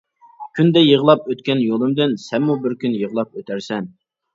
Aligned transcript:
كۈندە 0.59 0.83
يىغلاپ 0.83 1.29
ئۆتكەن 1.35 1.63
يولۇمدىن، 1.67 2.19
سەنمۇ 2.27 2.59
بىر 2.67 2.81
كۈن 2.85 3.01
يىغلاپ 3.05 3.41
ئۆتەرسەن. 3.41 3.93